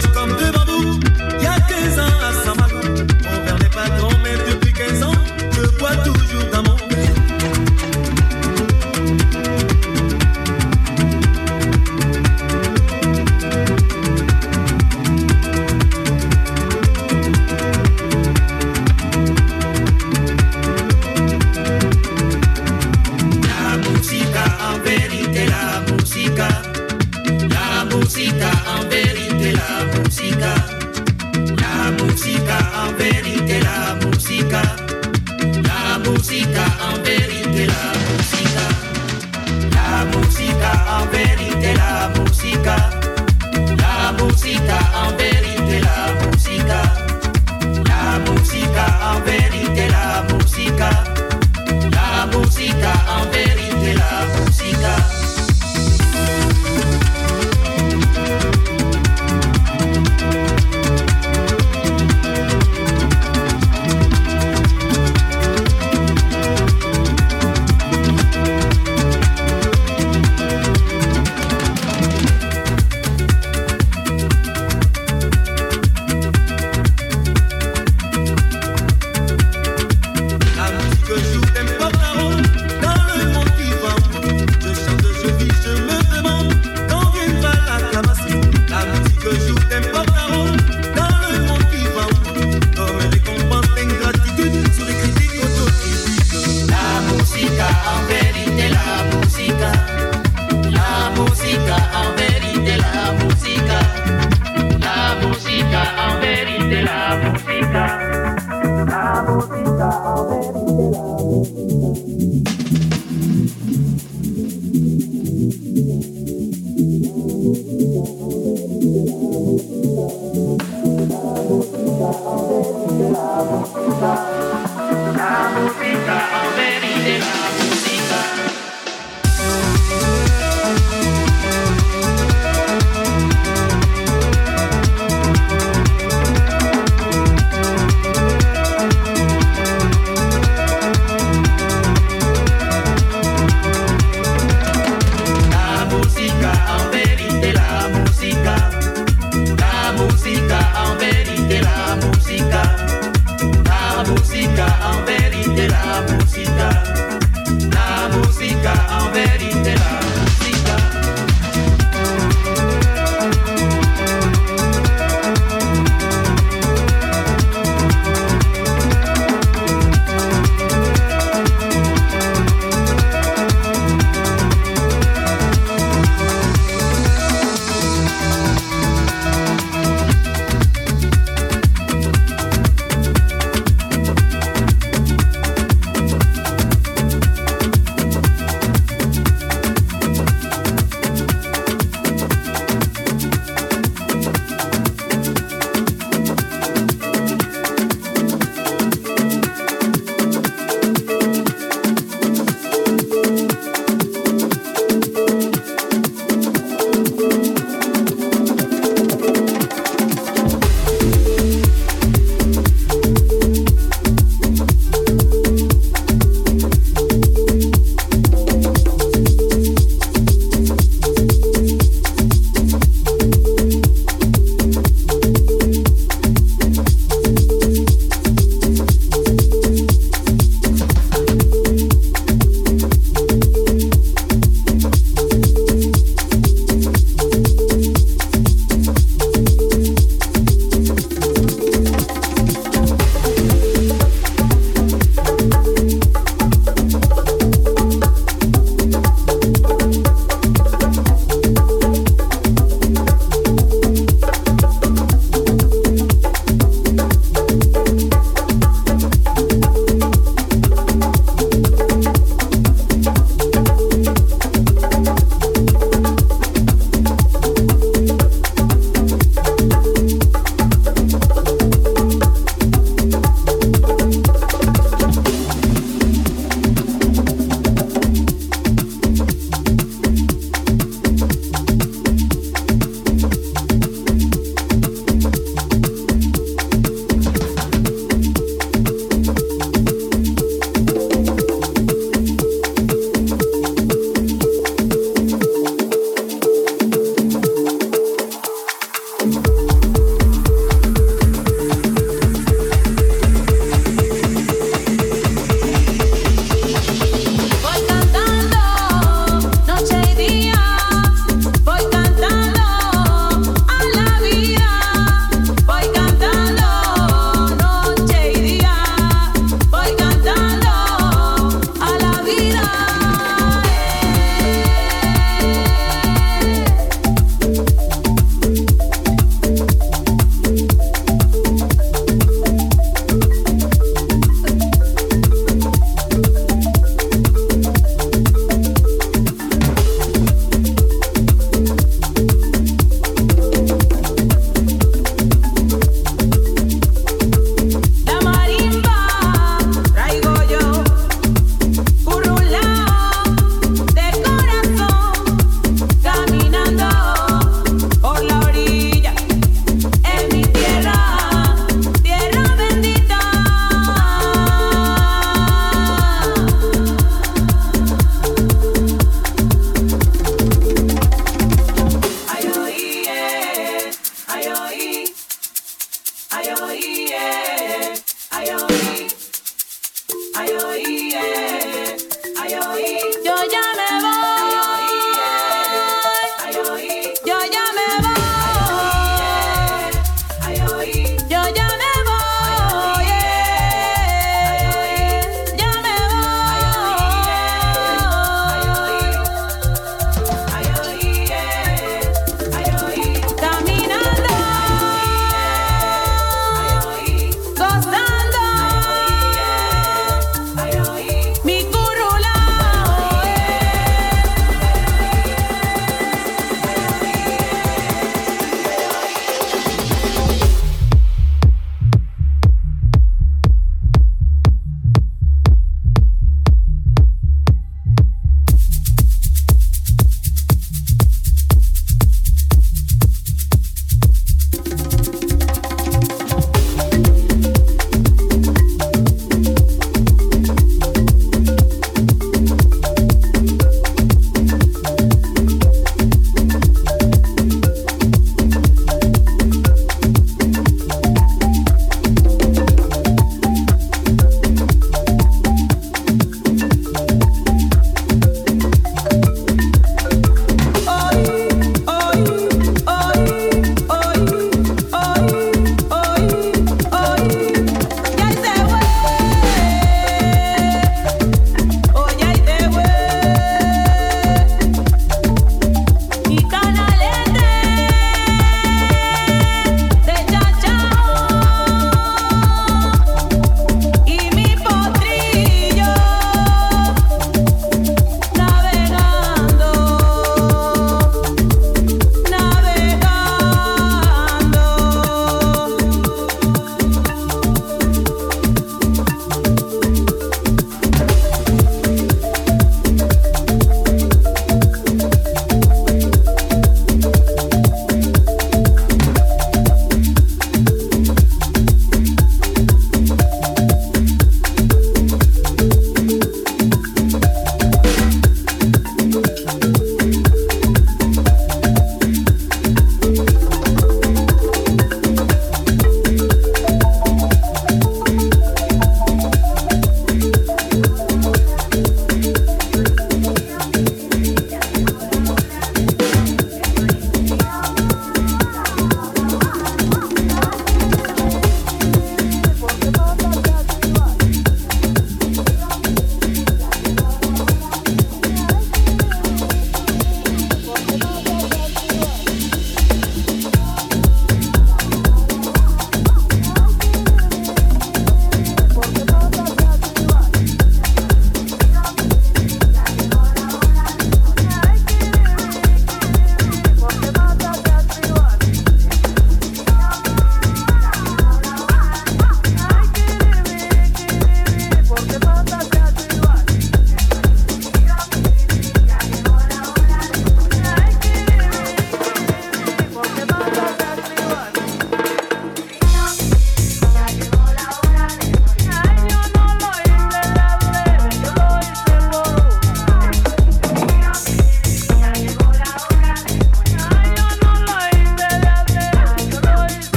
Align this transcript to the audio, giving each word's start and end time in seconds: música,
música, 0.00 0.59